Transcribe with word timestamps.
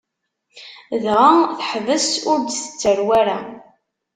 Dɣa, 1.03 1.31
teḥbes 1.57 2.07
ur 2.31 2.39
d-tettarew 2.41 3.09
ara. 3.19 3.37